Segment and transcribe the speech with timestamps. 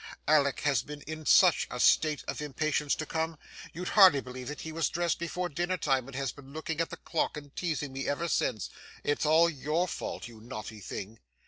[0.27, 3.37] Alick has been in such a state of impatience to come!
[3.71, 6.89] You'd hardly believe that he was dressed before dinner time and has been looking at
[6.89, 8.71] the clock and teasing me ever since.
[9.03, 11.19] It's all your fault, you naughty thing.